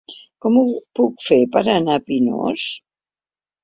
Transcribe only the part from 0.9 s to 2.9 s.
puc fer per anar al Pinós?